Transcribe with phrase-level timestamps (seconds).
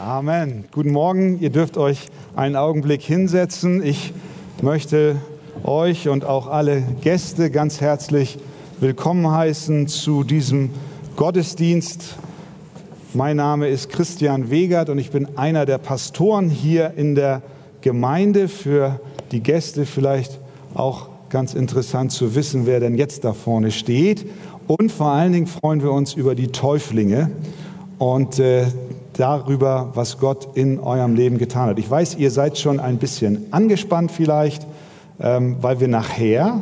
[0.00, 0.64] Amen.
[0.72, 1.38] Guten Morgen.
[1.40, 3.80] Ihr dürft euch einen Augenblick hinsetzen.
[3.80, 4.12] Ich
[4.60, 5.16] möchte
[5.62, 8.38] euch und auch alle Gäste ganz herzlich
[8.80, 10.70] willkommen heißen zu diesem
[11.14, 12.16] Gottesdienst.
[13.12, 17.42] Mein Name ist Christian Wegert und ich bin einer der Pastoren hier in der
[17.80, 18.48] Gemeinde.
[18.48, 19.00] Für
[19.30, 20.40] die Gäste vielleicht
[20.74, 24.26] auch ganz interessant zu wissen, wer denn jetzt da vorne steht.
[24.66, 27.30] Und vor allen Dingen freuen wir uns über die Täuflinge
[27.98, 28.66] und äh,
[29.18, 31.78] darüber, was Gott in eurem Leben getan hat.
[31.78, 34.66] Ich weiß, ihr seid schon ein bisschen angespannt vielleicht,
[35.20, 36.60] ähm, weil wir nachher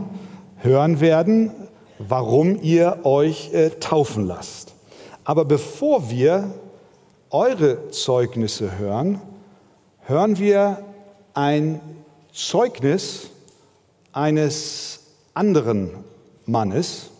[0.58, 1.50] hören werden,
[1.98, 4.74] warum ihr euch äh, taufen lasst.
[5.24, 6.50] Aber bevor wir
[7.30, 9.20] eure Zeugnisse hören,
[10.02, 10.78] hören wir
[11.34, 11.80] ein
[12.32, 13.28] Zeugnis
[14.12, 15.00] eines
[15.34, 15.90] anderen
[16.44, 17.10] Mannes,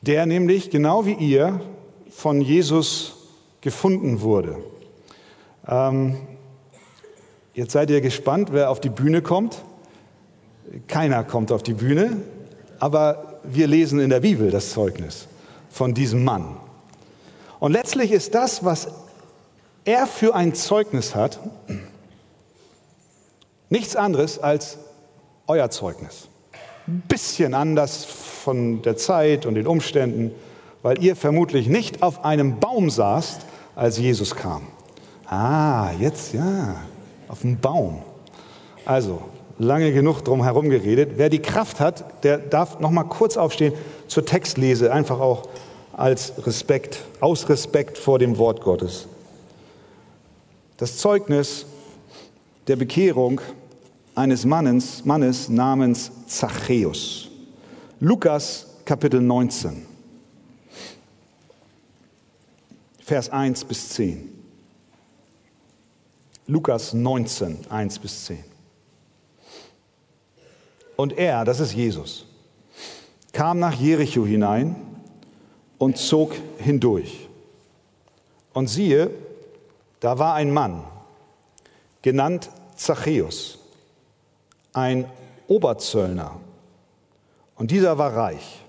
[0.00, 1.60] der nämlich genau wie ihr
[2.10, 3.23] von Jesus
[3.64, 4.58] gefunden wurde.
[5.66, 6.18] Ähm,
[7.54, 9.64] jetzt seid ihr gespannt, wer auf die Bühne kommt.
[10.86, 12.18] Keiner kommt auf die Bühne,
[12.78, 15.28] aber wir lesen in der Bibel das Zeugnis
[15.70, 16.58] von diesem Mann.
[17.58, 18.88] Und letztlich ist das, was
[19.86, 21.40] er für ein Zeugnis hat,
[23.70, 24.78] nichts anderes als
[25.46, 26.28] euer Zeugnis.
[26.86, 30.32] Ein bisschen anders von der Zeit und den Umständen,
[30.82, 33.40] weil ihr vermutlich nicht auf einem Baum saßt,
[33.74, 34.62] als Jesus kam.
[35.26, 36.76] Ah, jetzt ja,
[37.28, 38.02] auf dem Baum.
[38.84, 39.22] Also,
[39.58, 41.12] lange genug drum herum geredet.
[41.16, 43.72] Wer die Kraft hat, der darf noch mal kurz aufstehen
[44.06, 45.48] zur Textlese, einfach auch
[45.92, 49.06] als Respekt, aus Respekt vor dem Wort Gottes.
[50.76, 51.66] Das Zeugnis
[52.66, 53.40] der Bekehrung
[54.14, 57.28] eines Mannes, Mannes namens Zachäus.
[58.00, 59.93] Lukas Kapitel 19.
[63.04, 64.32] Vers 1 bis 10.
[66.46, 68.42] Lukas 19, 1 bis 10.
[70.96, 72.24] Und er, das ist Jesus,
[73.32, 74.74] kam nach Jericho hinein
[75.76, 77.28] und zog hindurch.
[78.54, 79.10] Und siehe,
[80.00, 80.82] da war ein Mann,
[82.00, 83.58] genannt Zachäus,
[84.72, 85.04] ein
[85.46, 86.40] Oberzöllner.
[87.56, 88.63] Und dieser war reich.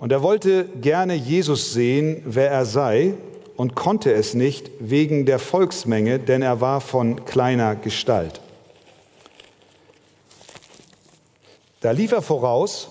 [0.00, 3.12] Und er wollte gerne Jesus sehen, wer er sei,
[3.56, 8.40] und konnte es nicht wegen der Volksmenge, denn er war von kleiner Gestalt.
[11.80, 12.88] Da lief er voraus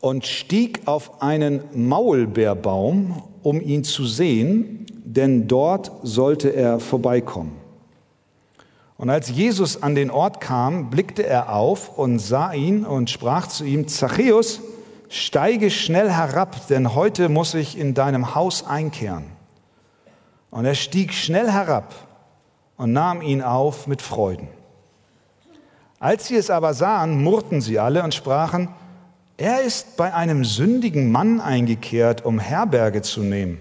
[0.00, 7.52] und stieg auf einen Maulbeerbaum, um ihn zu sehen, denn dort sollte er vorbeikommen.
[8.96, 13.48] Und als Jesus an den Ort kam, blickte er auf und sah ihn und sprach
[13.48, 14.62] zu ihm, Zachäus,
[15.08, 19.24] steige schnell herab, denn heute muss ich in deinem Haus einkehren.
[20.50, 21.94] Und er stieg schnell herab
[22.76, 24.48] und nahm ihn auf mit Freuden.
[26.00, 28.68] Als sie es aber sahen, murrten sie alle und sprachen,
[29.36, 33.58] er ist bei einem sündigen Mann eingekehrt, um Herberge zu nehmen.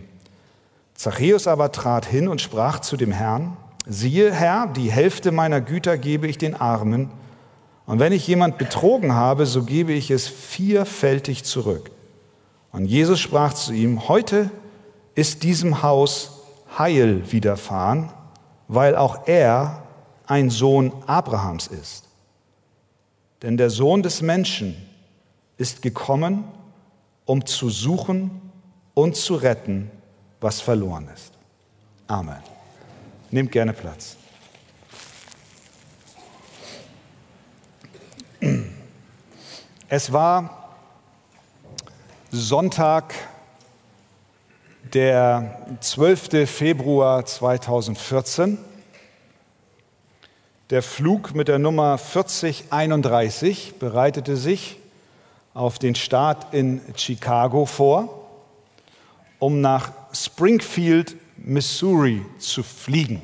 [0.96, 5.98] Zachäus aber trat hin und sprach zu dem Herrn, siehe Herr, die Hälfte meiner Güter
[5.98, 7.12] gebe ich den Armen,
[7.88, 11.90] und wenn ich jemand betrogen habe, so gebe ich es vierfältig zurück.
[12.74, 14.52] Und Jesus sprach zu ihm, heute
[15.16, 16.42] ist diesem Haus
[16.78, 18.12] Heil widerfahren,
[18.68, 19.84] weil auch er
[20.28, 22.04] ein Sohn Abrahams ist.
[23.42, 24.76] Denn der Sohn des Menschen
[25.58, 26.44] ist gekommen,
[27.24, 28.42] um zu suchen
[28.94, 29.90] und zu retten,
[30.42, 31.32] was verloren ist.
[32.08, 32.44] Amen.
[33.32, 34.18] Nehmt gerne Platz.
[39.90, 40.74] Es war
[42.30, 43.14] Sonntag,
[44.94, 46.50] der 12.
[46.50, 48.58] Februar 2014.
[50.72, 54.78] Der Flug mit der Nummer 4031 bereitete sich
[55.54, 58.28] auf den Start in Chicago vor,
[59.40, 63.22] um nach Springfield, Missouri zu fliegen.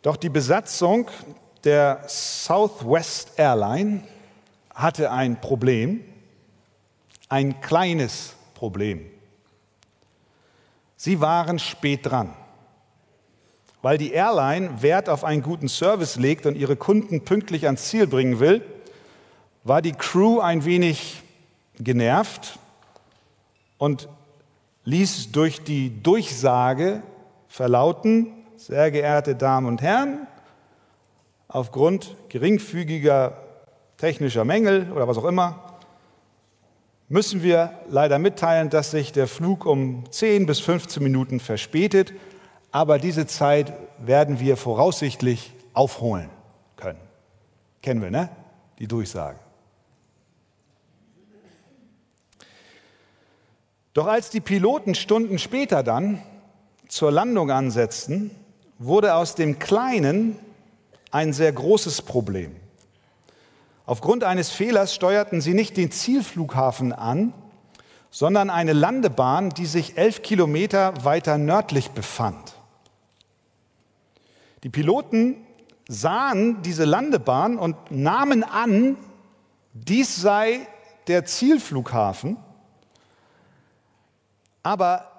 [0.00, 1.10] Doch die Besatzung
[1.66, 4.02] der Southwest Airline
[4.74, 6.00] hatte ein Problem,
[7.28, 9.04] ein kleines Problem.
[10.96, 12.34] Sie waren spät dran.
[13.82, 18.06] Weil die Airline Wert auf einen guten Service legt und ihre Kunden pünktlich ans Ziel
[18.06, 18.64] bringen will,
[19.64, 21.22] war die Crew ein wenig
[21.78, 22.58] genervt
[23.78, 24.08] und
[24.84, 27.02] ließ durch die Durchsage
[27.48, 30.26] verlauten, sehr geehrte Damen und Herren,
[31.48, 33.36] aufgrund geringfügiger
[33.96, 35.78] technischer Mängel oder was auch immer,
[37.08, 42.12] müssen wir leider mitteilen, dass sich der Flug um 10 bis 15 Minuten verspätet,
[42.72, 46.30] aber diese Zeit werden wir voraussichtlich aufholen
[46.76, 47.00] können.
[47.82, 48.28] Kennen wir, ne?
[48.78, 49.38] Die Durchsage.
[53.94, 56.20] Doch als die Piloten Stunden später dann
[56.88, 58.30] zur Landung ansetzten,
[58.78, 60.38] wurde aus dem Kleinen
[61.10, 62.56] ein sehr großes Problem.
[63.84, 67.32] Aufgrund eines Fehlers steuerten sie nicht den Zielflughafen an,
[68.10, 72.54] sondern eine Landebahn, die sich elf Kilometer weiter nördlich befand.
[74.64, 75.36] Die Piloten
[75.88, 78.96] sahen diese Landebahn und nahmen an,
[79.72, 80.66] dies sei
[81.06, 82.36] der Zielflughafen,
[84.62, 85.12] aber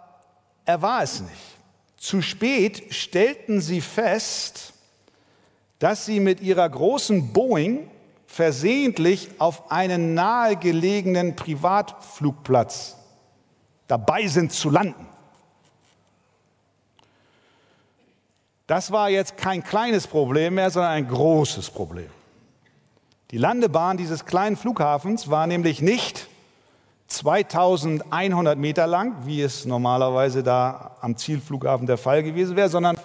[0.65, 1.57] er war es nicht.
[1.95, 4.73] Zu spät stellten sie fest,
[5.79, 7.89] dass sie mit ihrer großen Boeing
[8.25, 12.97] versehentlich auf einen nahegelegenen Privatflugplatz
[13.87, 15.07] dabei sind zu landen.
[18.67, 22.09] Das war jetzt kein kleines Problem mehr, sondern ein großes Problem.
[23.31, 26.27] Die Landebahn dieses kleinen Flughafens war nämlich nicht
[27.07, 32.96] 2100 Meter lang, wie es normalerweise da am Zielflughafen der Fall gewesen wäre, sondern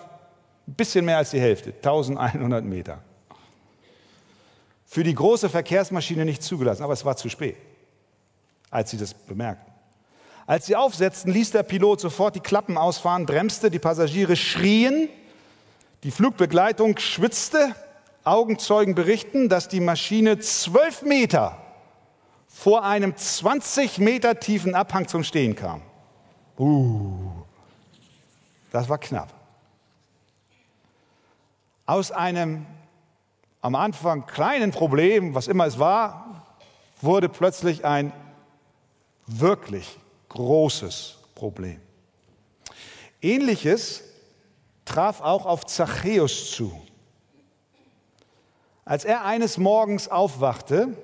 [0.73, 3.03] ein bisschen mehr als die Hälfte, 1100 Meter.
[4.87, 7.57] Für die große Verkehrsmaschine nicht zugelassen, aber es war zu spät,
[8.71, 9.71] als sie das bemerkten.
[10.47, 15.11] Als sie aufsetzten, ließ der Pilot sofort die Klappen ausfahren, bremste, die Passagiere schrien,
[16.05, 17.75] die Flugbegleitung schwitzte,
[18.25, 21.59] Augenzeugen berichten, dass die Maschine zwölf Meter
[22.49, 25.83] vor einem 20 Meter tiefen Abhang zum Stehen kam.
[26.59, 27.31] Uh,
[28.71, 29.42] das war knapp.
[31.93, 32.65] Aus einem
[33.61, 36.47] am Anfang kleinen Problem, was immer es war,
[37.03, 38.15] wurde plötzlich ein
[39.27, 39.99] wirklich
[40.31, 41.79] großes Problem.
[43.21, 44.05] Ähnliches
[44.87, 46.73] traf auch auf Zachäus zu.
[48.87, 50.97] Als er eines Morgens aufwachte,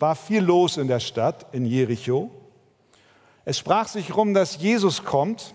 [0.00, 2.32] war viel los in der Stadt, in Jericho.
[3.44, 5.54] Es sprach sich rum, dass Jesus kommt.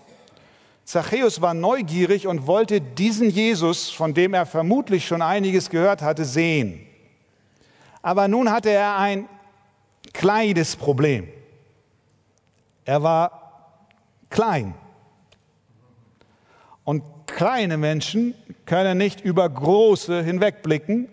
[0.88, 6.24] Zachäus war neugierig und wollte diesen Jesus, von dem er vermutlich schon einiges gehört hatte,
[6.24, 6.80] sehen.
[8.00, 9.28] Aber nun hatte er ein
[10.14, 11.28] kleines Problem.
[12.86, 13.82] Er war
[14.30, 14.72] klein.
[16.84, 18.32] Und kleine Menschen
[18.64, 21.10] können nicht über große hinwegblicken.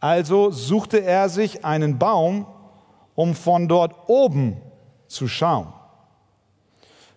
[0.00, 2.46] Also suchte er sich einen Baum,
[3.14, 4.60] um von dort oben
[5.06, 5.72] zu schauen.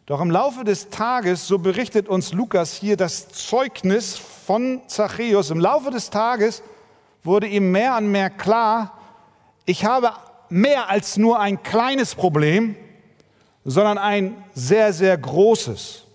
[0.07, 5.59] Doch im Laufe des Tages, so berichtet uns Lukas hier das Zeugnis von Zachäus, im
[5.59, 6.63] Laufe des Tages
[7.25, 8.97] wurde ihm mehr und mehr klar,
[9.65, 10.13] ich habe
[10.47, 12.77] mehr als nur ein kleines Problem,
[13.65, 16.05] sondern ein sehr, sehr großes.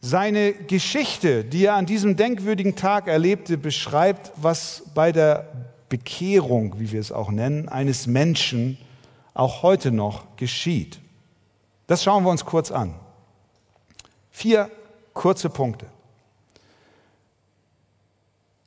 [0.00, 5.52] Seine Geschichte, die er an diesem denkwürdigen Tag erlebte, beschreibt, was bei der
[5.90, 8.78] Bekehrung, wie wir es auch nennen, eines Menschen
[9.34, 11.00] auch heute noch geschieht.
[11.86, 12.94] Das schauen wir uns kurz an.
[14.30, 14.70] Vier
[15.12, 15.86] kurze Punkte.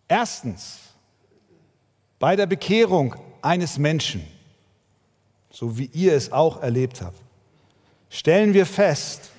[0.07, 0.79] Erstens,
[2.19, 4.25] bei der Bekehrung eines Menschen,
[5.49, 7.19] so wie ihr es auch erlebt habt,
[8.09, 9.31] stellen wir fest,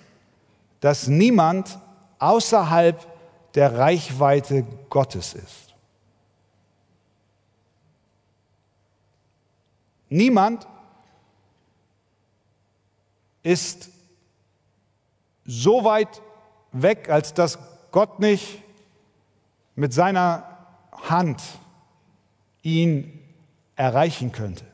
[0.80, 1.78] dass niemand
[2.18, 3.06] außerhalb
[3.54, 5.74] der Reichweite Gottes ist.
[10.10, 10.66] Niemand
[13.48, 13.88] ist
[15.46, 16.20] so weit
[16.72, 17.58] weg, als dass
[17.92, 18.62] Gott nicht
[19.74, 20.44] mit seiner
[20.92, 21.42] Hand
[22.60, 23.18] ihn
[23.74, 24.66] erreichen könnte.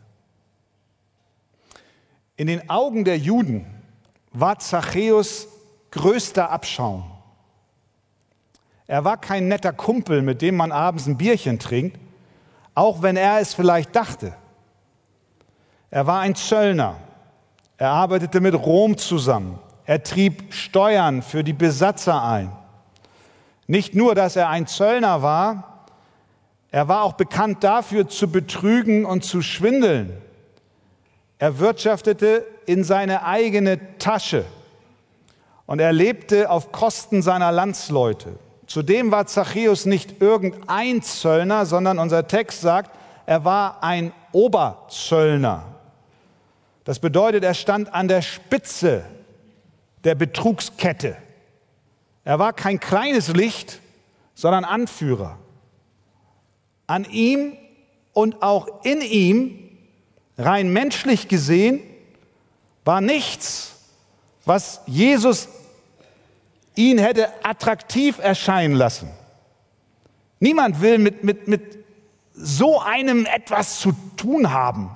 [2.35, 3.65] In den Augen der Juden
[4.33, 5.47] war Zachäus
[5.93, 7.09] größter Abschaum.
[8.89, 12.01] Er war kein netter Kumpel, mit dem man abends ein Bierchen trinkt,
[12.75, 14.35] auch wenn er es vielleicht dachte.
[15.93, 16.97] Er war ein Zöllner.
[17.77, 19.59] Er arbeitete mit Rom zusammen.
[19.85, 22.53] Er trieb Steuern für die Besatzer ein.
[23.67, 25.87] Nicht nur, dass er ein Zöllner war,
[26.71, 30.21] er war auch bekannt dafür, zu betrügen und zu schwindeln.
[31.39, 34.45] Er wirtschaftete in seine eigene Tasche
[35.67, 38.39] und er lebte auf Kosten seiner Landsleute.
[38.67, 42.91] Zudem war Zachäus nicht irgendein Zöllner, sondern unser Text sagt,
[43.27, 45.74] er war ein Oberzöllner.
[46.85, 49.05] Das bedeutet, er stand an der Spitze
[50.05, 51.17] der Betrugskette.
[52.25, 53.81] Er war kein kleines Licht,
[54.35, 55.39] sondern Anführer.
[56.87, 57.57] An ihm
[58.13, 59.59] und auch in ihm
[60.37, 61.81] rein menschlich gesehen,
[62.85, 63.77] war nichts,
[64.45, 65.49] was Jesus
[66.75, 69.09] ihn hätte attraktiv erscheinen lassen.
[70.41, 71.79] Niemand will mit, mit, mit
[72.35, 74.95] so einem etwas zu tun haben.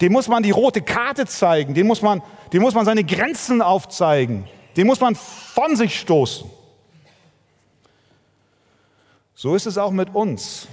[0.00, 3.60] Dem muss man die rote Karte zeigen, dem muss man, dem muss man seine Grenzen
[3.60, 6.50] aufzeigen, dem muss man von sich stoßen.
[9.34, 10.68] So ist es auch mit uns.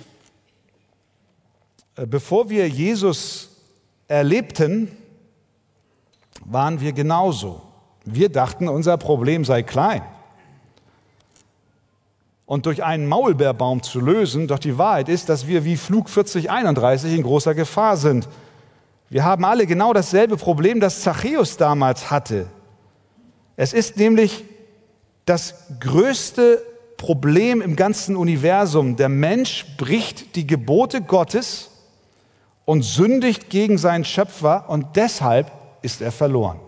[1.96, 3.50] Äh, bevor wir Jesus
[4.08, 4.92] erlebten,
[6.46, 7.62] waren wir genauso.
[8.06, 10.02] Wir dachten, unser Problem sei klein.
[12.46, 17.14] Und durch einen Maulbeerbaum zu lösen, doch die Wahrheit ist, dass wir wie Flug 4031
[17.14, 18.30] in großer Gefahr sind.
[19.10, 22.48] Wir haben alle genau dasselbe Problem, das Zachäus damals hatte.
[23.56, 24.44] Es ist nämlich
[25.26, 26.62] das größte
[26.98, 28.96] Problem im ganzen Universum.
[28.96, 31.70] Der Mensch bricht die Gebote Gottes
[32.66, 36.60] und sündigt gegen seinen Schöpfer und deshalb ist er verloren.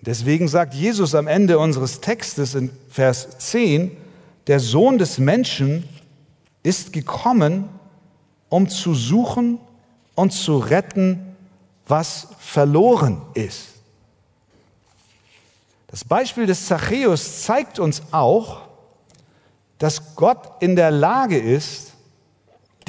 [0.00, 3.96] Deswegen sagt Jesus am Ende unseres Textes in Vers 10,
[4.46, 5.88] der Sohn des Menschen
[6.62, 7.68] ist gekommen,
[8.48, 9.58] um zu suchen
[10.14, 11.36] und zu retten,
[11.86, 13.68] was verloren ist.
[15.88, 18.62] Das Beispiel des Zachäus zeigt uns auch,
[19.78, 21.92] dass Gott in der Lage ist,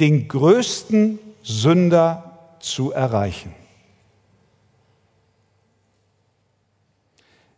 [0.00, 3.54] den größten Sünder zu erreichen.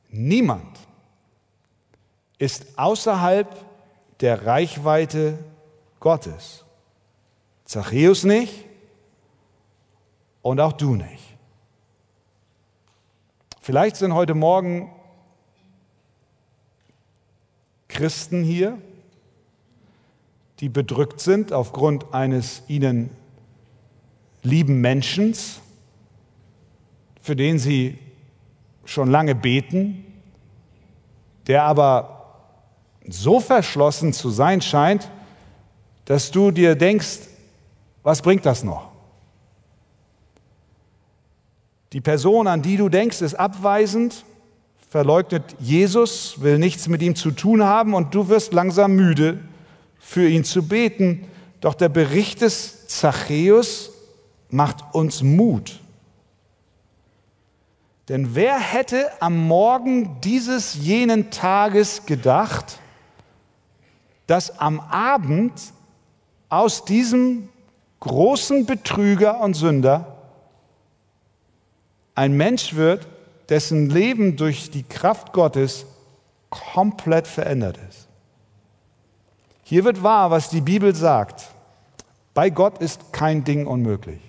[0.08, 0.78] Niemand
[2.38, 3.48] ist außerhalb
[4.20, 5.38] der Reichweite
[6.00, 6.64] Gottes.
[7.64, 8.65] Zachäus nicht
[10.46, 11.36] und auch du nicht.
[13.60, 14.92] Vielleicht sind heute Morgen
[17.88, 18.78] Christen hier,
[20.60, 23.10] die bedrückt sind aufgrund eines ihnen
[24.44, 25.34] lieben Menschen,
[27.22, 27.98] für den sie
[28.84, 30.04] schon lange beten,
[31.48, 32.52] der aber
[33.08, 35.10] so verschlossen zu sein scheint,
[36.04, 37.18] dass du dir denkst,
[38.04, 38.95] was bringt das noch?
[41.96, 44.26] Die Person, an die du denkst, ist abweisend,
[44.90, 49.38] verleugnet Jesus, will nichts mit ihm zu tun haben und du wirst langsam müde,
[49.98, 51.26] für ihn zu beten.
[51.62, 53.92] Doch der Bericht des Zachäus
[54.50, 55.80] macht uns Mut.
[58.10, 62.78] Denn wer hätte am Morgen dieses jenen Tages gedacht,
[64.26, 65.54] dass am Abend
[66.50, 67.48] aus diesem
[68.00, 70.15] großen Betrüger und Sünder
[72.16, 73.06] ein Mensch wird,
[73.48, 75.86] dessen Leben durch die Kraft Gottes
[76.50, 78.08] komplett verändert ist.
[79.62, 81.48] Hier wird wahr, was die Bibel sagt.
[82.34, 84.20] Bei Gott ist kein Ding unmöglich.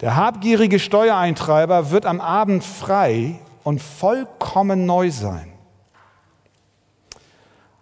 [0.00, 5.52] Der habgierige Steuereintreiber wird am Abend frei und vollkommen neu sein.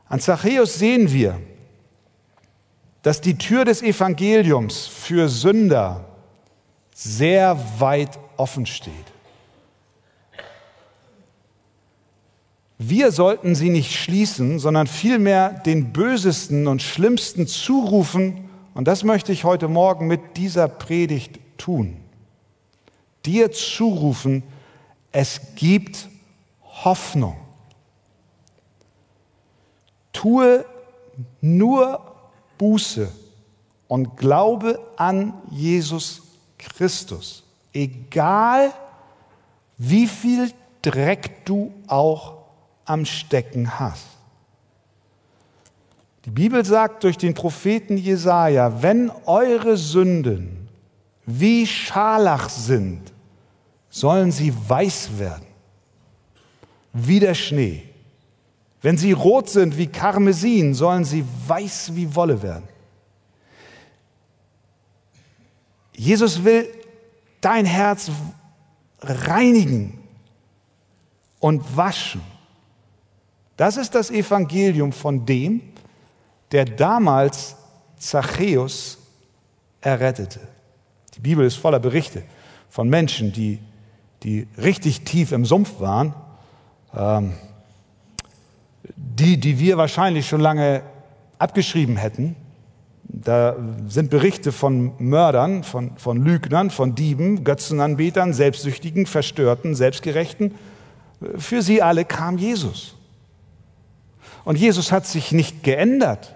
[0.09, 1.41] An Zachäus sehen wir,
[3.03, 6.08] dass die Tür des Evangeliums für Sünder
[6.99, 8.95] sehr weit offen steht.
[12.79, 18.49] Wir sollten sie nicht schließen, sondern vielmehr den Bösesten und Schlimmsten zurufen.
[18.75, 21.97] Und das möchte ich heute Morgen mit dieser Predigt tun
[23.29, 24.43] dir zurufen,
[25.13, 26.09] es gibt
[26.63, 27.37] Hoffnung.
[30.13, 30.65] Tue
[31.41, 32.01] nur
[32.57, 33.13] Buße
[33.87, 36.23] und glaube an Jesus
[36.59, 38.73] Christus, egal
[39.77, 42.39] wie viel Dreck du auch
[42.85, 44.07] am Stecken hast.
[46.25, 50.69] Die Bibel sagt durch den Propheten Jesaja: Wenn eure Sünden
[51.27, 53.13] wie Scharlach sind,
[53.91, 55.47] sollen sie weiß werden,
[56.93, 57.85] wie der Schnee.
[58.81, 62.69] Wenn sie rot sind wie Karmesin, sollen sie weiß wie Wolle werden.
[65.99, 66.69] Jesus will
[67.41, 68.11] dein Herz
[69.01, 69.99] reinigen
[71.41, 72.21] und waschen.
[73.57, 75.61] Das ist das Evangelium von dem,
[76.53, 77.57] der damals
[77.99, 78.99] Zachäus
[79.81, 80.41] errettete.
[81.17, 82.23] Die Bibel ist voller Berichte
[82.71, 83.59] von Menschen, die
[84.23, 86.15] die richtig tief im Sumpf waren,
[86.95, 87.35] ähm,
[88.97, 90.83] die, die wir wahrscheinlich schon lange
[91.39, 92.37] abgeschrieben hätten.
[93.25, 93.57] Da
[93.89, 100.55] sind Berichte von Mördern, von, von Lügnern, von Dieben, Götzenanbetern, Selbstsüchtigen, Verstörten, Selbstgerechten.
[101.37, 102.95] Für sie alle kam Jesus.
[104.45, 106.35] Und Jesus hat sich nicht geändert.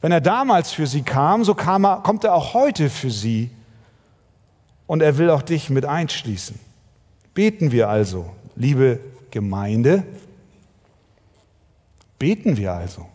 [0.00, 3.50] Wenn er damals für sie kam, so kam er, kommt er auch heute für sie.
[4.86, 6.58] Und er will auch dich mit einschließen.
[7.34, 9.00] Beten wir also, liebe
[9.30, 10.04] Gemeinde,
[12.18, 13.06] beten wir also.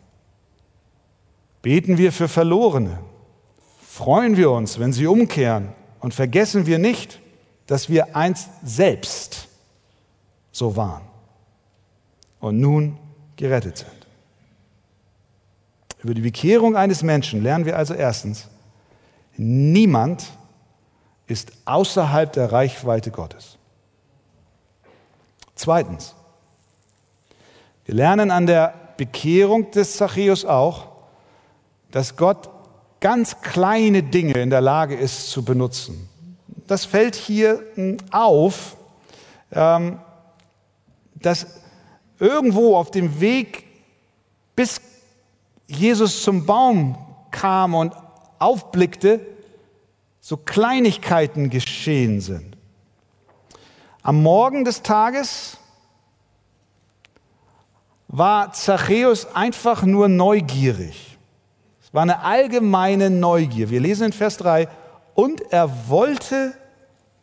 [1.62, 3.00] Beten wir für Verlorene.
[3.82, 5.70] Freuen wir uns, wenn sie umkehren.
[6.00, 7.20] Und vergessen wir nicht,
[7.68, 9.48] dass wir einst selbst
[10.52, 11.04] so waren
[12.40, 12.98] und nun
[13.38, 14.08] gerettet sind.
[16.04, 18.48] Über die Bekehrung eines Menschen lernen wir also erstens,
[19.38, 20.26] niemand
[21.28, 23.58] ist außerhalb der Reichweite Gottes.
[25.56, 26.16] Zweitens,
[27.86, 30.91] wir lernen an der Bekehrung des Zachäus auch,
[31.92, 32.50] dass Gott
[33.00, 36.10] ganz kleine Dinge in der Lage ist zu benutzen.
[36.68, 38.78] Das fällt hier hm, auf,
[39.52, 40.00] ähm,
[41.16, 41.48] dass
[42.20, 43.66] irgendwo auf dem Weg
[44.56, 44.80] bis
[45.68, 46.98] Jesus zum Baum
[47.32, 47.94] kam und
[48.40, 49.26] aufblickte,
[50.20, 52.58] so Kleinigkeiten geschehen sind.
[54.04, 55.58] Am Morgen des Tages
[58.08, 61.11] war Zachäus einfach nur neugierig.
[61.92, 63.70] War eine allgemeine Neugier.
[63.70, 64.68] Wir lesen in Vers 3,
[65.14, 66.54] und er wollte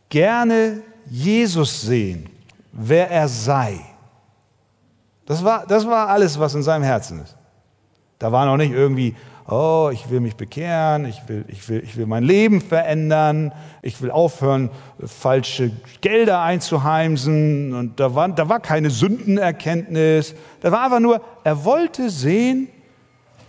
[0.09, 2.29] gerne Jesus sehen,
[2.73, 3.81] wer er sei.
[5.27, 7.37] Das war, das war alles, was in seinem Herzen ist.
[8.19, 9.15] Da war noch nicht irgendwie,
[9.49, 14.01] oh, ich will mich bekehren, ich will, ich will, ich will mein Leben verändern, ich
[14.03, 14.71] will aufhören,
[15.05, 15.71] falsche
[16.01, 17.75] Gelder einzuheimsen.
[17.75, 20.35] Und da war, da war keine Sündenerkenntnis.
[20.61, 22.69] Da war einfach nur, er wollte sehen,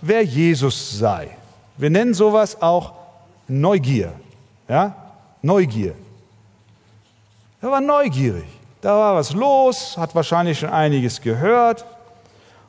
[0.02, 1.30] wer Jesus sei.
[1.78, 2.94] Wir nennen sowas auch
[3.48, 4.14] Neugier.
[4.68, 4.96] Ja?
[5.42, 5.96] Neugier.
[7.62, 8.46] Er war neugierig.
[8.82, 11.86] Da war was los, hat wahrscheinlich schon einiges gehört.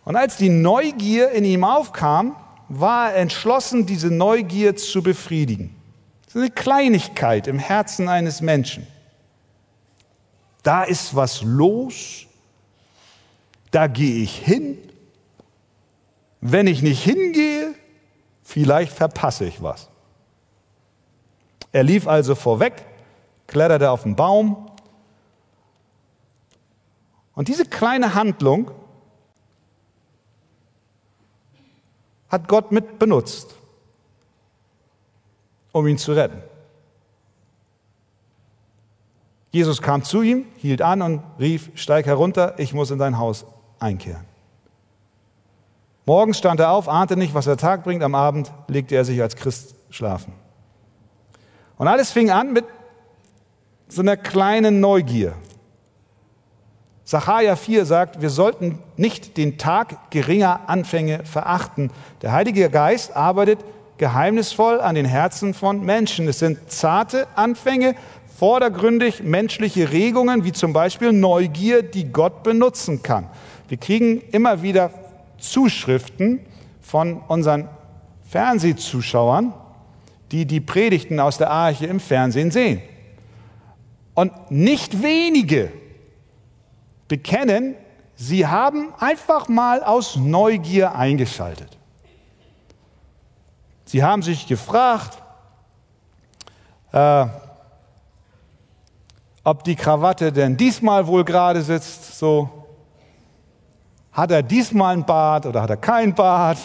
[0.04, 2.34] Und als die Neugier in ihm aufkam,
[2.68, 5.76] war er entschlossen, diese Neugier zu befriedigen.
[6.24, 8.86] Das ist eine Kleinigkeit im Herzen eines Menschen.
[10.62, 12.26] Da ist was los,
[13.70, 14.78] da gehe ich hin.
[16.40, 17.74] Wenn ich nicht hingehe,
[18.42, 19.88] vielleicht verpasse ich was.
[21.72, 22.84] Er lief also vorweg,
[23.46, 24.70] kletterte auf den Baum.
[27.34, 28.70] Und diese kleine Handlung
[32.28, 33.54] hat Gott mit benutzt,
[35.72, 36.42] um ihn zu retten.
[39.52, 43.44] Jesus kam zu ihm, hielt an und rief, steig herunter, ich muss in dein Haus
[43.80, 44.29] einkehren.
[46.10, 49.22] Morgens stand er auf, ahnte nicht, was der Tag bringt, am Abend legte er sich
[49.22, 50.32] als Christ schlafen.
[51.76, 52.64] Und alles fing an mit
[53.86, 55.34] so einer kleinen Neugier.
[57.04, 61.92] Sacharja 4 sagt, wir sollten nicht den Tag geringer Anfänge verachten.
[62.22, 63.60] Der Heilige Geist arbeitet
[63.96, 66.26] geheimnisvoll an den Herzen von Menschen.
[66.26, 67.94] Es sind zarte Anfänge,
[68.36, 73.28] vordergründig menschliche Regungen, wie zum Beispiel Neugier, die Gott benutzen kann.
[73.68, 74.90] Wir kriegen immer wieder
[75.40, 76.40] Zuschriften
[76.80, 77.68] von unseren
[78.28, 79.52] Fernsehzuschauern,
[80.30, 82.80] die die Predigten aus der Arche im Fernsehen sehen.
[84.14, 85.72] Und nicht wenige
[87.08, 87.74] bekennen,
[88.14, 91.76] sie haben einfach mal aus Neugier eingeschaltet.
[93.84, 95.20] Sie haben sich gefragt,
[96.92, 97.26] äh,
[99.42, 102.18] ob die Krawatte denn diesmal wohl gerade sitzt.
[102.18, 102.59] So,
[104.12, 106.58] hat er diesmal ein Bart oder hat er kein Bart?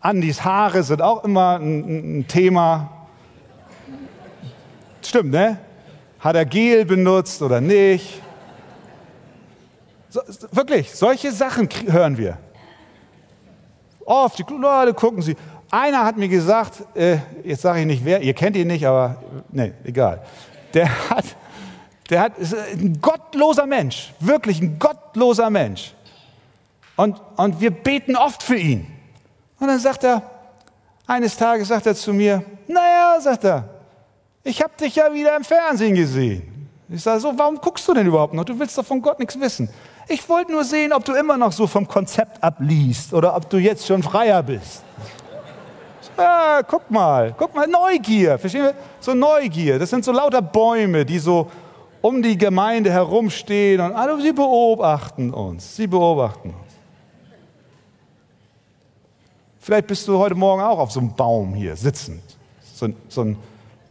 [0.00, 2.90] Andis Haare sind auch immer ein, ein Thema.
[5.02, 5.58] Stimmt, ne?
[6.20, 8.22] Hat er Gel benutzt oder nicht?
[10.08, 10.20] So,
[10.52, 12.38] wirklich, solche Sachen hören wir.
[14.04, 15.36] Oft, die Leute gucken sie.
[15.70, 19.16] Einer hat mir gesagt, äh, jetzt sage ich nicht wer, ihr kennt ihn nicht, aber
[19.50, 20.22] nee, egal.
[20.72, 21.24] Der hat,
[22.10, 25.92] der hat, ist ein gottloser Mensch, wirklich ein gottloser Mensch.
[26.96, 28.86] Und, und wir beten oft für ihn.
[29.58, 30.22] Und dann sagt er,
[31.06, 33.68] eines Tages sagt er zu mir, naja, sagt er,
[34.42, 36.68] ich habe dich ja wieder im Fernsehen gesehen.
[36.88, 38.44] Ich sage so, warum guckst du denn überhaupt noch?
[38.44, 39.68] Du willst doch von Gott nichts wissen.
[40.08, 43.58] Ich wollte nur sehen, ob du immer noch so vom Konzept abliest oder ob du
[43.58, 44.84] jetzt schon freier bist.
[46.16, 48.74] Ja, guck mal, guck mal, Neugier, verstehen wir?
[49.00, 51.50] So Neugier, das sind so lauter Bäume, die so
[52.02, 56.56] um die Gemeinde herumstehen und alle, sie beobachten uns, sie beobachten uns.
[59.58, 62.22] Vielleicht bist du heute Morgen auch auf so einem Baum hier sitzend,
[62.74, 63.36] so, so einen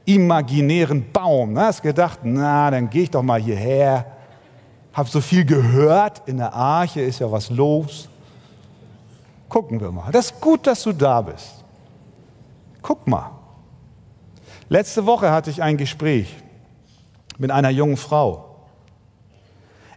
[0.06, 1.54] imaginären Baum.
[1.54, 1.62] Ne?
[1.62, 4.06] Hast gedacht, na, dann gehe ich doch mal hierher
[4.96, 8.08] habe so viel gehört, in der Arche ist ja was los.
[9.50, 10.10] Gucken wir mal.
[10.12, 11.66] Das ist gut, dass du da bist.
[12.82, 13.32] Guck mal.
[14.70, 16.34] Letzte Woche hatte ich ein Gespräch
[17.38, 18.68] mit einer jungen Frau.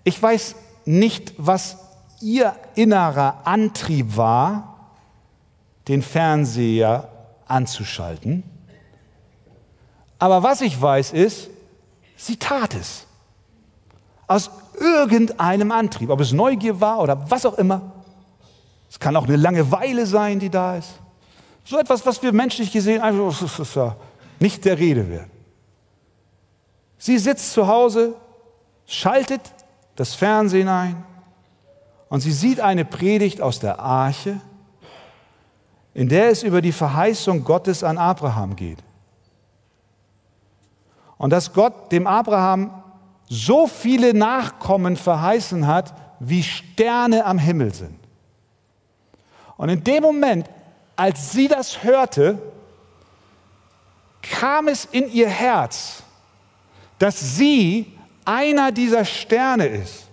[0.05, 1.79] Ich weiß nicht, was
[2.21, 4.93] ihr innerer Antrieb war,
[5.87, 7.09] den Fernseher
[7.47, 8.43] anzuschalten.
[10.19, 11.49] Aber was ich weiß ist,
[12.17, 13.07] sie tat es.
[14.27, 17.81] Aus irgendeinem Antrieb, ob es Neugier war oder was auch immer.
[18.91, 20.95] Es kann auch eine Langeweile sein, die da ist.
[21.65, 23.43] So etwas, was wir menschlich gesehen einfach
[24.41, 25.29] nicht der Rede wert.
[26.99, 28.15] Sie sitzt zu Hause,
[28.87, 29.41] schaltet
[29.97, 31.05] das Fernsehen ein
[32.09, 34.41] und sie sieht eine Predigt aus der Arche,
[35.95, 38.79] in der es über die Verheißung Gottes an Abraham geht.
[41.17, 42.83] Und dass Gott dem Abraham
[43.29, 47.99] so viele Nachkommen verheißen hat, wie Sterne am Himmel sind.
[49.57, 50.49] Und in dem Moment,
[50.97, 52.39] als sie das hörte,
[54.23, 56.03] kam es in ihr Herz,
[56.99, 57.87] dass sie
[58.25, 60.09] einer dieser Sterne ist,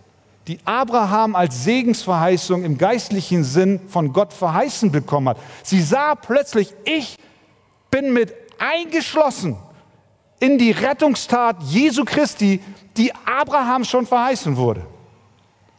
[0.47, 5.37] die Abraham als Segensverheißung im geistlichen Sinn von Gott verheißen bekommen hat.
[5.63, 7.17] Sie sah plötzlich, ich
[7.89, 9.57] bin mit eingeschlossen
[10.39, 12.61] in die Rettungstat Jesu Christi,
[12.95, 14.85] die Abraham schon verheißen wurde.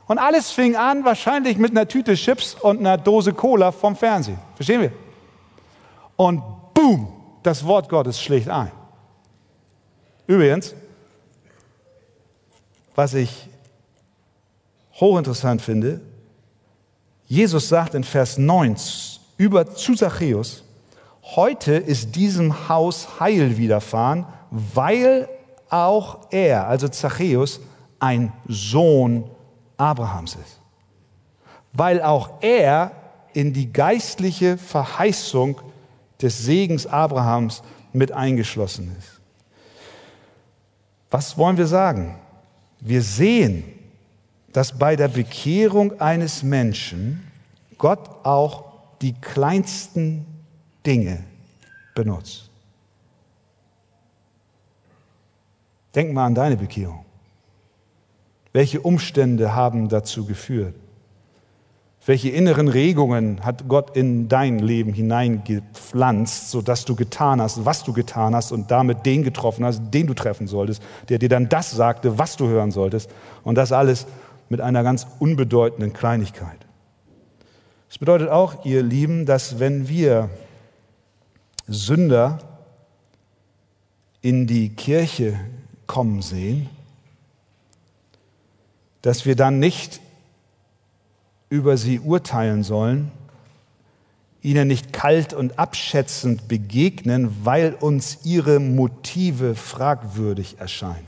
[0.06, 4.38] Und alles fing an wahrscheinlich mit einer Tüte Chips und einer Dose Cola vom Fernsehen.
[4.54, 4.92] Verstehen wir?
[6.16, 6.42] Und
[6.74, 8.70] boom, das Wort Gottes schlägt ein.
[10.26, 10.74] Übrigens,
[12.96, 13.48] was ich
[14.94, 16.00] hochinteressant finde,
[17.28, 18.76] Jesus sagt in Vers 9
[19.36, 20.64] über zu Zachäus,
[21.22, 25.28] heute ist diesem Haus Heil widerfahren, weil
[25.68, 27.60] auch er, also Zachäus,
[27.98, 29.30] ein Sohn
[29.76, 30.60] Abrahams ist.
[31.72, 32.92] Weil auch er
[33.34, 35.60] in die geistliche Verheißung
[36.22, 39.20] des Segens Abrahams mit eingeschlossen ist.
[41.10, 42.18] Was wollen wir sagen?
[42.80, 43.64] Wir sehen,
[44.52, 47.30] dass bei der Bekehrung eines Menschen
[47.78, 48.64] Gott auch
[49.02, 50.24] die kleinsten
[50.84, 51.24] Dinge
[51.94, 52.50] benutzt.
[55.94, 57.04] Denk mal an deine Bekehrung.
[58.52, 60.74] Welche Umstände haben dazu geführt?
[62.06, 67.92] Welche inneren Regungen hat Gott in dein Leben hineingepflanzt, sodass du getan hast, was du
[67.92, 71.72] getan hast und damit den getroffen hast, den du treffen solltest, der dir dann das
[71.72, 73.10] sagte, was du hören solltest.
[73.42, 74.06] Und das alles
[74.48, 76.58] mit einer ganz unbedeutenden Kleinigkeit.
[77.90, 80.30] Es bedeutet auch, ihr Lieben, dass wenn wir
[81.66, 82.38] Sünder
[84.22, 85.40] in die Kirche
[85.88, 86.68] kommen sehen,
[89.02, 90.00] dass wir dann nicht
[91.48, 93.10] über sie urteilen sollen,
[94.42, 101.06] ihnen nicht kalt und abschätzend begegnen, weil uns ihre Motive fragwürdig erscheinen.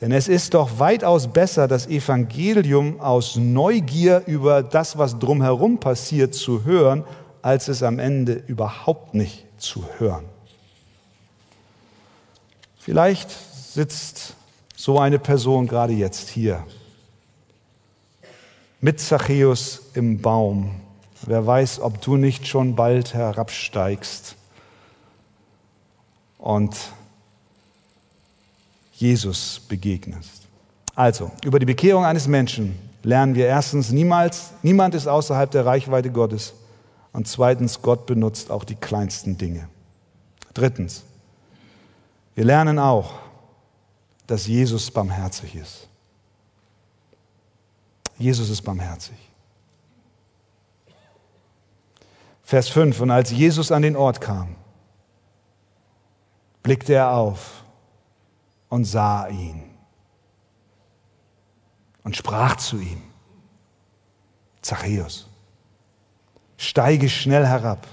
[0.00, 6.34] Denn es ist doch weitaus besser, das Evangelium aus Neugier über das, was drumherum passiert,
[6.34, 7.04] zu hören,
[7.42, 10.24] als es am Ende überhaupt nicht zu hören.
[12.78, 14.34] Vielleicht sitzt
[14.76, 16.64] so eine Person gerade jetzt hier
[18.80, 20.80] mit Zachäus im Baum.
[21.26, 24.36] Wer weiß, ob du nicht schon bald herabsteigst
[26.38, 26.76] und
[28.92, 30.42] Jesus begegnest.
[30.94, 36.10] Also, über die Bekehrung eines Menschen lernen wir erstens, niemals, niemand ist außerhalb der Reichweite
[36.10, 36.54] Gottes.
[37.12, 39.68] Und zweitens, Gott benutzt auch die kleinsten Dinge.
[40.54, 41.02] Drittens,
[42.34, 43.14] wir lernen auch,
[44.26, 45.88] dass Jesus barmherzig ist.
[48.18, 49.16] Jesus ist barmherzig.
[52.42, 54.56] Vers 5, und als Jesus an den Ort kam,
[56.62, 57.62] blickte er auf
[58.68, 59.62] und sah ihn
[62.04, 63.02] und sprach zu ihm,
[64.62, 65.28] Zachäus,
[66.56, 67.86] steige schnell herab,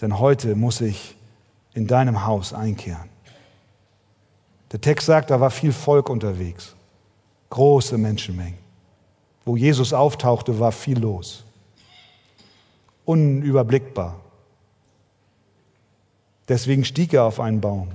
[0.00, 1.16] denn heute muss ich
[1.74, 3.08] in deinem Haus einkehren.
[4.72, 6.74] Der Text sagt, da war viel Volk unterwegs,
[7.50, 8.69] große Menschenmengen.
[9.50, 11.42] Wo Jesus auftauchte, war viel los,
[13.04, 14.20] unüberblickbar.
[16.48, 17.88] Deswegen stieg er auf einen Baum.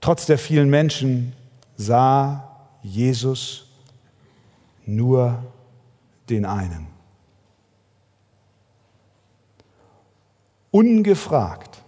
[0.00, 1.34] Trotz der vielen Menschen
[1.76, 3.68] sah Jesus
[4.86, 5.40] nur
[6.28, 6.88] den einen.
[10.72, 11.80] Ungefragt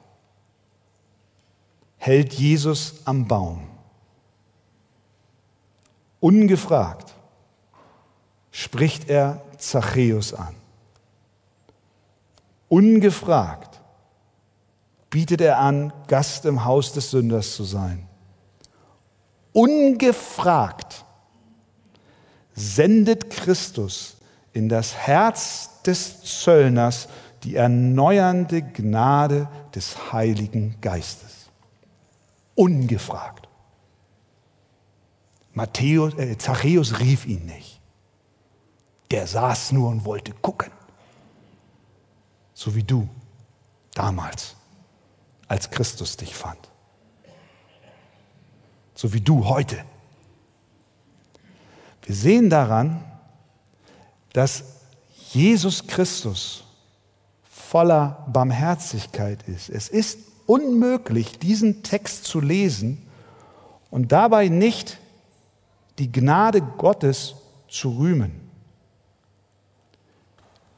[1.97, 3.67] hält Jesus am Baum.
[6.21, 7.13] Ungefragt
[8.53, 10.55] spricht er Zachäus an.
[12.69, 13.81] Ungefragt
[15.11, 18.07] bietet er an, Gast im Haus des Sünders zu sein.
[19.53, 21.05] Ungefragt
[22.55, 24.17] sendet Christus
[24.53, 27.09] in das Herz des Zöllners
[27.43, 31.51] die erneuernde Gnade des Heiligen Geistes.
[32.55, 33.49] Ungefragt.
[35.53, 37.82] Matthäus, äh, Zachäus rief ihn nicht.
[39.13, 40.73] Der saß nur und wollte gucken.
[42.55, 43.07] So wie du
[43.93, 44.57] damals,
[45.49, 46.59] als Christus dich fand.
[48.95, 49.85] So wie du heute.
[52.05, 53.05] Wir sehen daran,
[54.33, 54.65] dass
[55.31, 56.65] Jesus Christus
[57.45, 59.69] voller Barmherzigkeit ist.
[59.69, 63.07] Es ist unmöglich, diesen Text zu lesen
[63.91, 64.99] und dabei nicht
[65.99, 67.35] die Gnade Gottes
[67.69, 68.42] zu rühmen.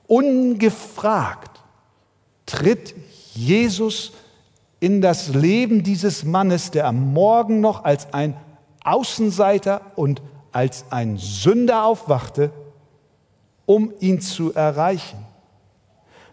[0.07, 1.63] Ungefragt
[2.47, 2.95] tritt
[3.35, 4.13] Jesus
[4.81, 8.37] in das Leben dieses Mannes, der am Morgen noch als ein
[8.85, 10.21] Außenseiter und
[10.53, 12.53] als ein Sünder aufwachte,
[13.67, 15.19] um ihn zu erreichen.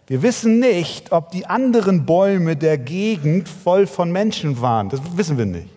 [0.06, 4.90] Wir wissen nicht, ob die anderen Bäume der Gegend voll von Menschen waren.
[4.90, 5.68] Das wissen wir nicht.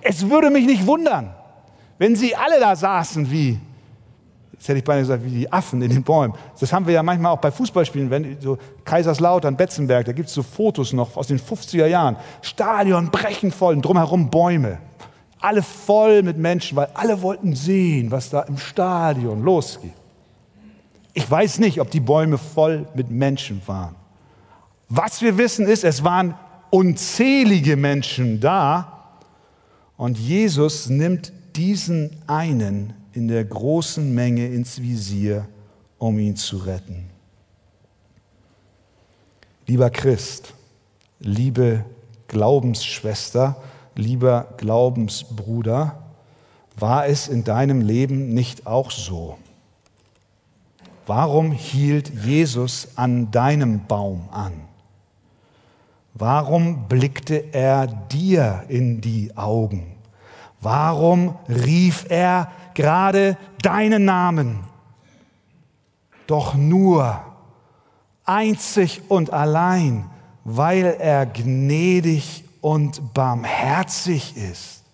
[0.00, 1.34] Es würde mich nicht wundern,
[1.98, 3.60] wenn sie alle da saßen wie,
[4.60, 6.34] jetzt hätte ich beinahe gesagt, wie die Affen in den Bäumen.
[6.60, 10.34] Das haben wir ja manchmal auch bei Fußballspielen, wenn so Kaiserslautern, Betzenberg, da gibt es
[10.34, 12.16] so Fotos noch aus den 50er Jahren.
[12.42, 14.76] Stadion brechen voll und drumherum Bäume.
[15.40, 19.94] Alle voll mit Menschen, weil alle wollten sehen, was da im Stadion losgeht.
[21.14, 23.94] Ich weiß nicht, ob die Bäume voll mit Menschen waren.
[24.90, 26.34] Was wir wissen ist, es waren
[26.68, 29.08] unzählige Menschen da
[29.96, 35.46] und Jesus nimmt diesen einen in der großen Menge ins Visier,
[35.98, 37.10] um ihn zu retten.
[39.66, 40.54] Lieber Christ,
[41.20, 41.84] liebe
[42.28, 43.56] Glaubensschwester,
[43.94, 46.02] lieber Glaubensbruder,
[46.76, 49.38] war es in deinem Leben nicht auch so?
[51.06, 54.52] Warum hielt Jesus an deinem Baum an?
[56.14, 59.89] Warum blickte er dir in die Augen?
[60.60, 64.60] Warum rief er gerade deinen Namen?
[66.26, 67.24] Doch nur,
[68.24, 70.08] einzig und allein,
[70.44, 74.84] weil er gnädig und barmherzig ist.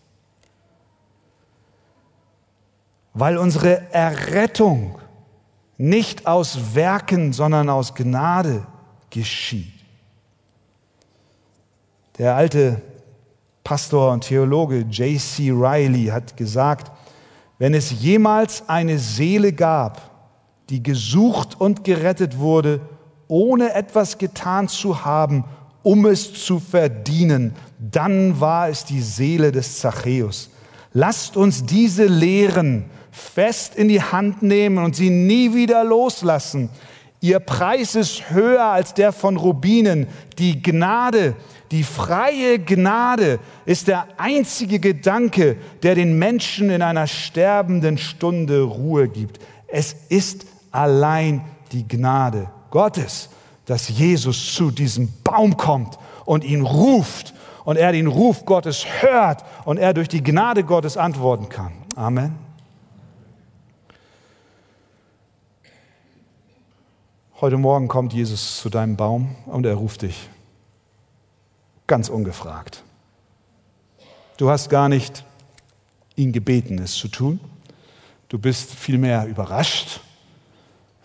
[3.12, 4.98] Weil unsere Errettung
[5.78, 8.66] nicht aus Werken, sondern aus Gnade
[9.10, 9.72] geschieht.
[12.18, 12.80] Der alte
[13.66, 15.50] Pastor und Theologe J.C.
[15.50, 16.92] Riley hat gesagt,
[17.58, 20.08] wenn es jemals eine Seele gab,
[20.70, 22.80] die gesucht und gerettet wurde,
[23.26, 25.42] ohne etwas getan zu haben,
[25.82, 30.48] um es zu verdienen, dann war es die Seele des Zachäus.
[30.92, 36.70] Lasst uns diese Lehren fest in die Hand nehmen und sie nie wieder loslassen.
[37.20, 40.06] Ihr Preis ist höher als der von Rubinen.
[40.38, 41.34] Die Gnade,
[41.70, 49.08] die freie Gnade ist der einzige Gedanke, der den Menschen in einer sterbenden Stunde Ruhe
[49.08, 49.40] gibt.
[49.66, 53.30] Es ist allein die Gnade Gottes,
[53.64, 59.44] dass Jesus zu diesem Baum kommt und ihn ruft und er den Ruf Gottes hört
[59.64, 61.72] und er durch die Gnade Gottes antworten kann.
[61.96, 62.36] Amen.
[67.40, 70.30] Heute Morgen kommt Jesus zu deinem Baum und er ruft dich
[71.86, 72.82] ganz ungefragt.
[74.36, 75.24] Du hast gar nicht
[76.14, 77.40] ihn gebeten, es zu tun.
[78.28, 80.00] Du bist vielmehr überrascht,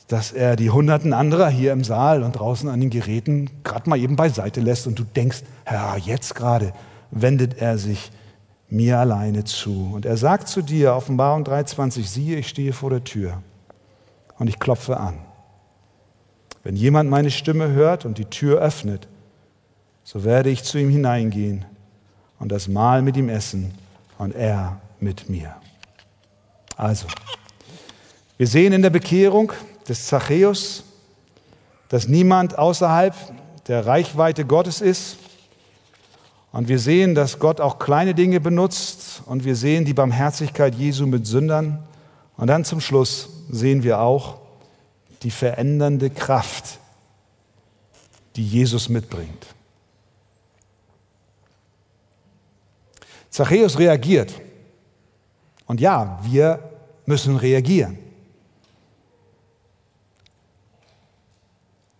[0.07, 3.99] dass er die hunderten anderer hier im Saal und draußen an den Geräten gerade mal
[3.99, 6.73] eben beiseite lässt und du denkst, Herr, jetzt gerade
[7.11, 8.11] wendet er sich
[8.69, 9.91] mir alleine zu.
[9.93, 13.41] Und er sagt zu dir, Offenbarung 3,20, siehe, ich stehe vor der Tür
[14.39, 15.19] und ich klopfe an.
[16.63, 19.07] Wenn jemand meine Stimme hört und die Tür öffnet,
[20.03, 21.65] so werde ich zu ihm hineingehen
[22.39, 23.73] und das Mahl mit ihm essen
[24.17, 25.55] und er mit mir.
[26.75, 27.07] Also,
[28.37, 29.51] wir sehen in der Bekehrung
[29.87, 30.83] des Zachäus,
[31.89, 33.13] dass niemand außerhalb
[33.67, 35.17] der Reichweite Gottes ist.
[36.51, 39.21] Und wir sehen, dass Gott auch kleine Dinge benutzt.
[39.25, 41.83] Und wir sehen die Barmherzigkeit Jesu mit Sündern.
[42.37, 44.39] Und dann zum Schluss sehen wir auch
[45.23, 46.79] die verändernde Kraft,
[48.35, 49.45] die Jesus mitbringt.
[53.31, 54.33] Zachäus reagiert.
[55.65, 56.59] Und ja, wir
[57.05, 57.97] müssen reagieren.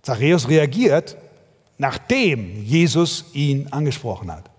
[0.02, 1.16] Zachäus reagiert,
[1.78, 4.50] nachdem Jesus ihn angesprochen hat.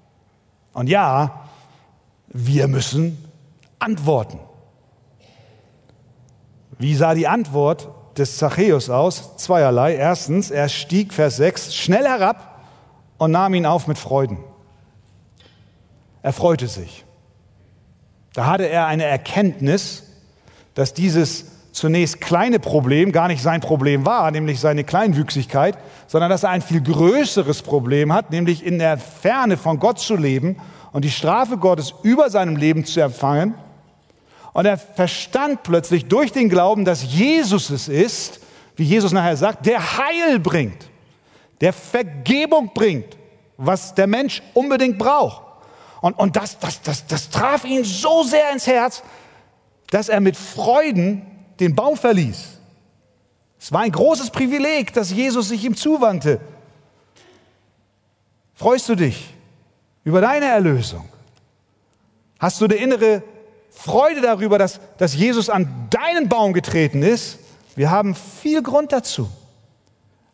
[0.72, 1.48] Und ja,
[2.28, 3.22] wir müssen
[3.78, 4.40] antworten.
[6.78, 9.36] Wie sah die Antwort des Zachäus aus?
[9.36, 9.94] Zweierlei.
[9.94, 12.64] Erstens, er stieg, Vers 6, schnell herab
[13.18, 14.38] und nahm ihn auf mit Freuden.
[16.22, 17.04] Er freute sich.
[18.34, 20.04] Da hatte er eine Erkenntnis,
[20.74, 26.42] dass dieses zunächst kleine Problem gar nicht sein Problem war, nämlich seine Kleinwüchsigkeit, sondern dass
[26.42, 30.56] er ein viel größeres Problem hat, nämlich in der Ferne von Gott zu leben
[30.92, 33.54] und die Strafe Gottes über seinem Leben zu empfangen.
[34.52, 38.40] Und er verstand plötzlich durch den Glauben, dass Jesus es ist,
[38.76, 40.90] wie Jesus nachher sagt, der Heil bringt,
[41.60, 43.16] der Vergebung bringt,
[43.56, 45.41] was der Mensch unbedingt braucht.
[46.02, 49.02] Und, und das, das, das, das traf ihn so sehr ins Herz,
[49.88, 51.22] dass er mit Freuden
[51.60, 52.58] den Baum verließ.
[53.58, 56.40] Es war ein großes Privileg, dass Jesus sich ihm zuwandte.
[58.54, 59.32] Freust du dich
[60.02, 61.08] über deine Erlösung?
[62.40, 63.22] Hast du eine innere
[63.70, 67.38] Freude darüber, dass, dass Jesus an deinen Baum getreten ist?
[67.76, 69.28] Wir haben viel Grund dazu.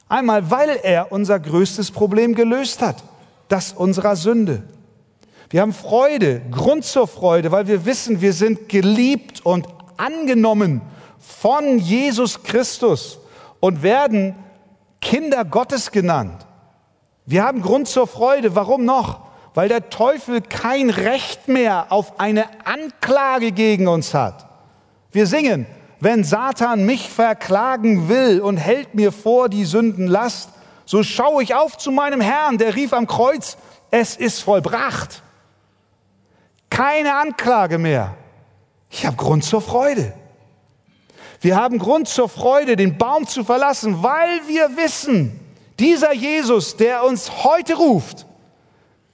[0.09, 3.05] Einmal, weil er unser größtes Problem gelöst hat,
[3.49, 4.63] das unserer Sünde.
[5.51, 10.83] Wir haben Freude, Grund zur Freude, weil wir wissen, wir sind geliebt und angenommen
[11.19, 13.19] von Jesus Christus
[13.61, 14.35] und werden
[15.01, 16.47] Kinder Gottes genannt.
[17.25, 18.55] Wir haben Grund zur Freude.
[18.55, 19.21] Warum noch?
[19.55, 24.47] Weil der Teufel kein Recht mehr auf eine Anklage gegen uns hat.
[25.13, 25.67] Wir singen,
[26.01, 30.51] wenn Satan mich verklagen will und hält mir vor die Sündenlast,
[30.85, 33.57] so schaue ich auf zu meinem Herrn, der rief am Kreuz,
[33.91, 35.23] es ist vollbracht.
[36.79, 38.15] Keine Anklage mehr.
[38.89, 40.13] Ich habe Grund zur Freude.
[41.41, 45.41] Wir haben Grund zur Freude, den Baum zu verlassen, weil wir wissen,
[45.81, 48.27] dieser Jesus, der uns heute ruft,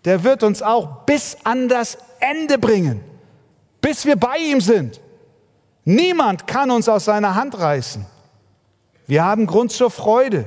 [0.04, 3.00] der wird uns auch bis an das Ende bringen,
[3.80, 5.00] bis wir bei ihm sind.
[5.86, 8.04] Niemand kann uns aus seiner Hand reißen.
[9.06, 10.46] Wir haben Grund zur Freude,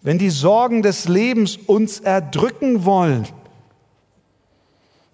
[0.00, 3.28] wenn die Sorgen des Lebens uns erdrücken wollen.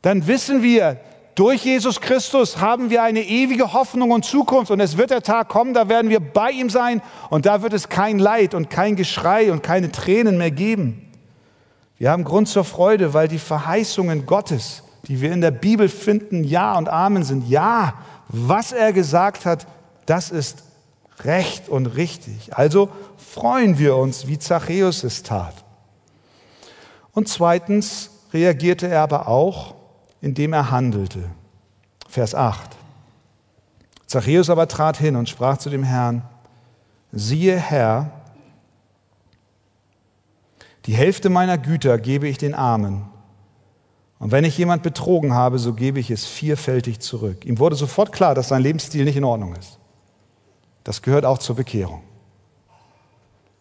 [0.00, 1.00] Dann wissen wir,
[1.34, 5.48] durch Jesus Christus haben wir eine ewige Hoffnung und Zukunft und es wird der Tag
[5.48, 8.96] kommen, da werden wir bei ihm sein und da wird es kein Leid und kein
[8.96, 11.10] Geschrei und keine Tränen mehr geben.
[11.98, 16.44] Wir haben Grund zur Freude, weil die Verheißungen Gottes, die wir in der Bibel finden,
[16.44, 17.48] Ja und Amen sind.
[17.48, 17.94] Ja,
[18.28, 19.66] was er gesagt hat,
[20.06, 20.64] das ist
[21.22, 22.56] recht und richtig.
[22.56, 25.54] Also freuen wir uns, wie Zachäus es tat.
[27.12, 29.74] Und zweitens reagierte er aber auch
[30.24, 31.30] indem er handelte.
[32.08, 32.70] Vers 8.
[34.06, 36.22] Zachäus aber trat hin und sprach zu dem Herrn,
[37.12, 38.10] siehe Herr,
[40.86, 43.04] die Hälfte meiner Güter gebe ich den Armen.
[44.18, 47.44] Und wenn ich jemand betrogen habe, so gebe ich es vierfältig zurück.
[47.44, 49.78] Ihm wurde sofort klar, dass sein Lebensstil nicht in Ordnung ist.
[50.84, 52.02] Das gehört auch zur Bekehrung.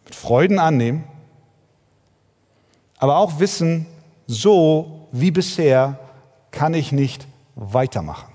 [0.05, 1.03] Mit Freuden annehmen,
[2.99, 3.85] aber auch wissen,
[4.27, 5.99] so wie bisher
[6.53, 8.31] kann ich nicht weitermachen.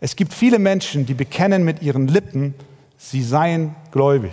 [0.00, 2.54] Es gibt viele Menschen, die bekennen mit ihren Lippen,
[2.98, 4.32] sie seien gläubig.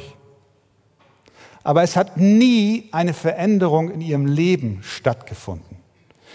[1.63, 5.77] Aber es hat nie eine Veränderung in ihrem Leben stattgefunden.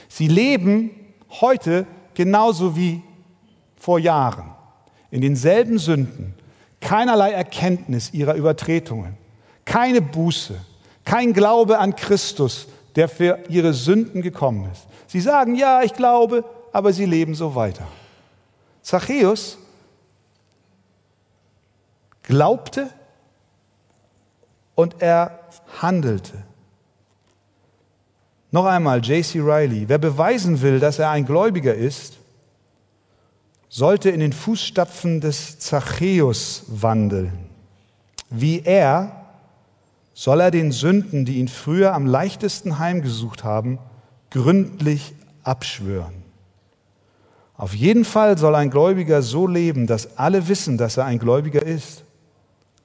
[0.09, 0.91] Sie leben
[1.41, 3.03] heute genauso wie
[3.77, 4.51] vor Jahren
[5.11, 6.35] in denselben Sünden,
[6.81, 9.17] keinerlei Erkenntnis ihrer Übertretungen,
[9.65, 10.55] keine Buße,
[11.05, 14.87] kein Glaube an Christus, der für ihre Sünden gekommen ist.
[15.13, 17.87] Sie sagen, ja, ich glaube, aber sie leben so weiter.
[18.81, 19.59] Zachäus
[22.23, 22.89] glaubte
[24.75, 25.39] und er
[25.83, 26.33] handelte.
[28.53, 29.41] Noch einmal, J.C.
[29.41, 32.17] Riley, wer beweisen will, dass er ein Gläubiger ist,
[33.69, 37.51] sollte in den Fußstapfen des Zachäus wandeln.
[38.31, 39.27] Wie er
[40.15, 43.79] soll er den Sünden, die ihn früher am leichtesten heimgesucht haben,
[44.33, 45.15] gründlich
[45.45, 46.23] abschwören.
[47.57, 51.65] Auf jeden Fall soll ein Gläubiger so leben, dass alle wissen, dass er ein Gläubiger
[51.65, 52.03] ist.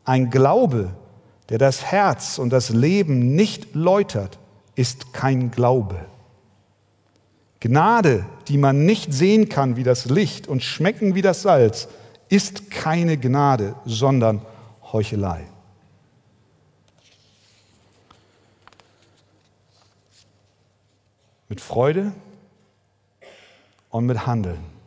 [0.06, 0.92] Ein Glaube,
[1.50, 4.38] der das Herz und das Leben nicht läutert,
[4.76, 6.06] ist kein Glaube.
[7.60, 11.88] Gnade, die man nicht sehen kann wie das Licht und schmecken wie das Salz,
[12.30, 14.42] ist keine Gnade, sondern
[14.92, 15.46] Heuchelei.
[21.50, 22.14] Mit Freude
[23.90, 24.78] und mit Handeln.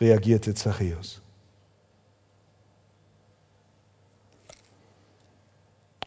[0.00, 1.20] reagierte Zachäus.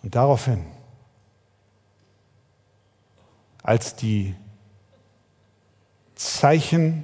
[0.02, 0.66] Und daraufhin,
[3.62, 4.36] als die
[6.16, 7.04] Zeichen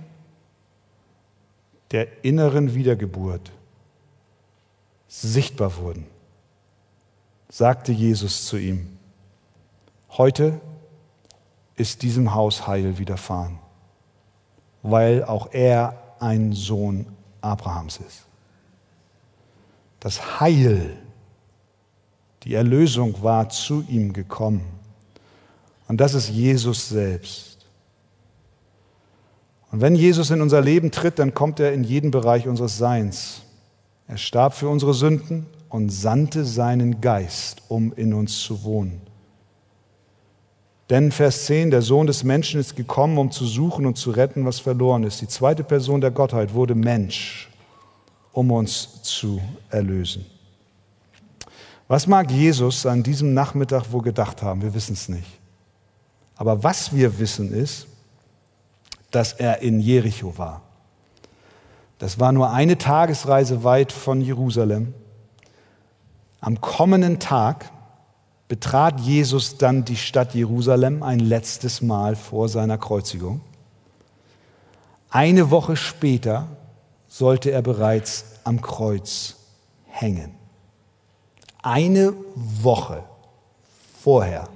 [1.91, 3.51] der inneren Wiedergeburt
[5.07, 6.05] sichtbar wurden,
[7.49, 8.97] sagte Jesus zu ihm,
[10.11, 10.61] heute
[11.75, 13.57] ist diesem Haus Heil widerfahren,
[14.83, 17.07] weil auch er ein Sohn
[17.41, 18.25] Abrahams ist.
[19.99, 20.97] Das Heil,
[22.43, 24.63] die Erlösung war zu ihm gekommen.
[25.87, 27.57] Und das ist Jesus selbst.
[29.71, 33.41] Und wenn Jesus in unser Leben tritt, dann kommt er in jeden Bereich unseres Seins.
[34.07, 39.01] Er starb für unsere Sünden und sandte seinen Geist, um in uns zu wohnen.
[40.89, 44.45] Denn Vers 10, der Sohn des Menschen ist gekommen, um zu suchen und zu retten,
[44.45, 45.21] was verloren ist.
[45.21, 47.49] Die zweite Person der Gottheit wurde Mensch,
[48.31, 49.39] um uns zu
[49.69, 50.25] erlösen.
[51.87, 54.61] Was mag Jesus an diesem Nachmittag wohl gedacht haben?
[54.63, 55.39] Wir wissen es nicht.
[56.35, 57.87] Aber was wir wissen ist,
[59.11, 60.61] dass er in Jericho war.
[61.97, 64.93] Das war nur eine Tagesreise weit von Jerusalem.
[66.41, 67.71] Am kommenden Tag
[68.47, 73.41] betrat Jesus dann die Stadt Jerusalem ein letztes Mal vor seiner Kreuzigung.
[75.09, 76.47] Eine Woche später
[77.07, 79.35] sollte er bereits am Kreuz
[79.85, 80.31] hängen.
[81.61, 83.03] Eine Woche
[84.01, 84.47] vorher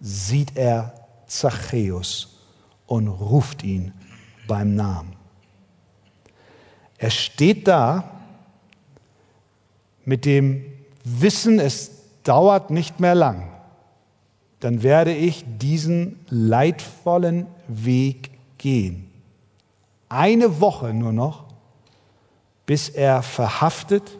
[0.00, 0.92] sieht er
[1.26, 2.40] Zachäus
[2.86, 3.92] und ruft ihn
[4.48, 5.14] beim Namen.
[6.98, 8.21] Er steht da
[10.04, 10.64] mit dem
[11.04, 11.90] Wissen, es
[12.22, 13.48] dauert nicht mehr lang,
[14.60, 19.10] dann werde ich diesen leidvollen Weg gehen.
[20.08, 21.44] Eine Woche nur noch,
[22.66, 24.18] bis er verhaftet,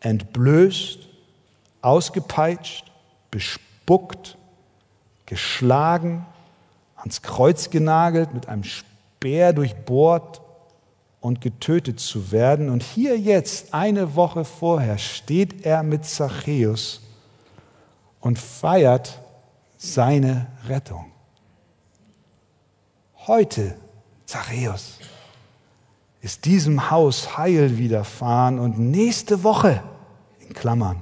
[0.00, 1.08] entblößt,
[1.82, 2.90] ausgepeitscht,
[3.30, 4.36] bespuckt,
[5.26, 6.26] geschlagen,
[6.96, 10.40] ans Kreuz genagelt, mit einem Speer durchbohrt
[11.20, 12.70] und getötet zu werden.
[12.70, 17.00] Und hier jetzt, eine Woche vorher, steht er mit Zachäus
[18.20, 19.20] und feiert
[19.76, 21.06] seine Rettung.
[23.26, 23.76] Heute,
[24.26, 24.98] Zachäus,
[26.20, 29.82] ist diesem Haus Heil widerfahren und nächste Woche,
[30.40, 31.00] in Klammern,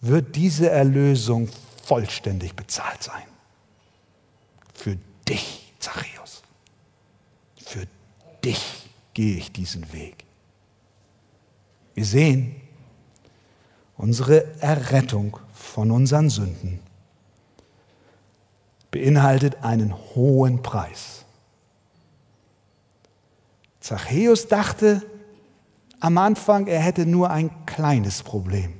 [0.00, 1.48] wird diese Erlösung
[1.84, 3.22] vollständig bezahlt sein.
[4.74, 4.96] Für
[5.28, 6.42] dich, Zachäus.
[7.56, 7.86] Für
[8.44, 8.81] dich
[9.14, 10.24] gehe ich diesen Weg.
[11.94, 12.56] Wir sehen,
[13.96, 16.80] unsere Errettung von unseren Sünden
[18.90, 21.24] beinhaltet einen hohen Preis.
[23.80, 25.02] Zachäus dachte
[26.00, 28.74] am Anfang, er hätte nur ein kleines Problem.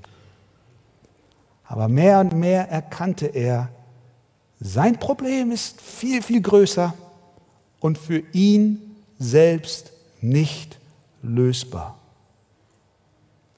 [1.64, 3.68] Aber mehr und mehr erkannte er,
[4.60, 6.94] sein Problem ist viel, viel größer
[7.80, 9.92] und für ihn selbst
[10.22, 10.78] nicht
[11.22, 11.98] lösbar.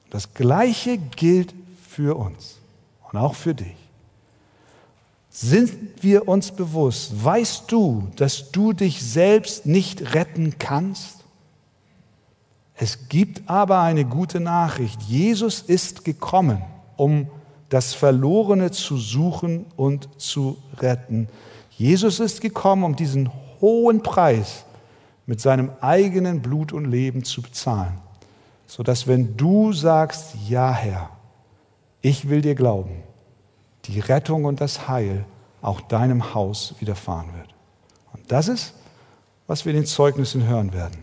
[0.09, 1.53] Das Gleiche gilt
[1.87, 2.57] für uns
[3.11, 3.75] und auch für dich.
[5.29, 11.25] Sind wir uns bewusst, weißt du, dass du dich selbst nicht retten kannst?
[12.75, 15.01] Es gibt aber eine gute Nachricht.
[15.03, 16.61] Jesus ist gekommen,
[16.97, 17.27] um
[17.69, 21.27] das Verlorene zu suchen und zu retten.
[21.71, 24.64] Jesus ist gekommen, um diesen hohen Preis
[25.25, 27.97] mit seinem eigenen Blut und Leben zu bezahlen,
[28.67, 31.09] sodass wenn du sagst, ja Herr,
[32.01, 33.03] ich will dir glauben,
[33.85, 35.25] die Rettung und das Heil
[35.61, 37.55] auch deinem Haus widerfahren wird.
[38.13, 38.73] Und das ist,
[39.47, 40.97] was wir in den Zeugnissen hören werden.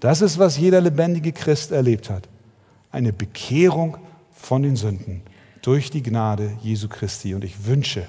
[0.00, 2.28] Das ist, was jeder lebendige Christ erlebt hat.
[2.90, 3.96] Eine Bekehrung
[4.32, 5.22] von den Sünden
[5.62, 7.34] durch die Gnade Jesu Christi.
[7.34, 8.06] Und ich wünsche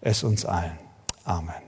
[0.00, 0.78] es uns allen.
[1.24, 1.65] Amen.